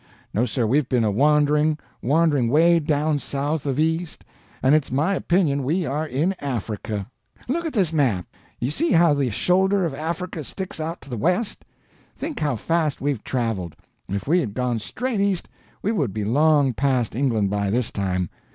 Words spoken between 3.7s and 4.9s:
east, and